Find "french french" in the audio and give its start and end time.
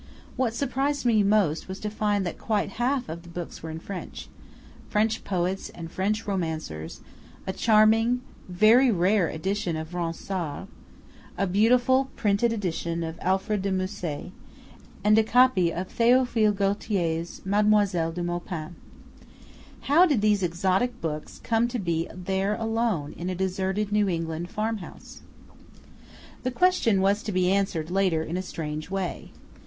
3.77-5.23